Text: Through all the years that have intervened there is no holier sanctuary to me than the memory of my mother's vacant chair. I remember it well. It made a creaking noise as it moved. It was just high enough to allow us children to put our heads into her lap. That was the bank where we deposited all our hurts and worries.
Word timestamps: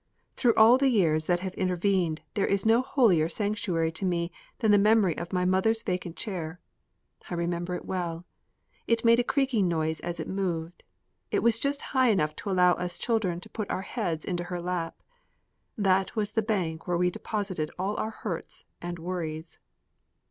Through 0.35 0.55
all 0.55 0.79
the 0.79 0.89
years 0.89 1.27
that 1.27 1.41
have 1.41 1.53
intervened 1.53 2.21
there 2.33 2.47
is 2.47 2.65
no 2.65 2.81
holier 2.81 3.29
sanctuary 3.29 3.91
to 3.91 4.03
me 4.03 4.31
than 4.57 4.71
the 4.71 4.79
memory 4.79 5.15
of 5.15 5.31
my 5.31 5.45
mother's 5.45 5.83
vacant 5.83 6.15
chair. 6.15 6.59
I 7.29 7.35
remember 7.35 7.75
it 7.75 7.85
well. 7.85 8.25
It 8.87 9.05
made 9.05 9.19
a 9.19 9.23
creaking 9.23 9.67
noise 9.67 9.99
as 9.99 10.19
it 10.19 10.27
moved. 10.27 10.81
It 11.29 11.43
was 11.43 11.59
just 11.59 11.83
high 11.93 12.09
enough 12.09 12.35
to 12.37 12.49
allow 12.49 12.73
us 12.73 12.97
children 12.97 13.39
to 13.41 13.49
put 13.51 13.69
our 13.69 13.83
heads 13.83 14.25
into 14.25 14.45
her 14.45 14.59
lap. 14.59 15.03
That 15.77 16.15
was 16.15 16.31
the 16.31 16.41
bank 16.41 16.87
where 16.87 16.97
we 16.97 17.11
deposited 17.11 17.69
all 17.77 17.95
our 17.97 18.09
hurts 18.09 18.65
and 18.81 18.97
worries. 18.97 19.59